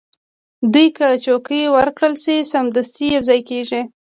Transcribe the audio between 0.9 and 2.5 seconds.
که څوکۍ ورکړل شي،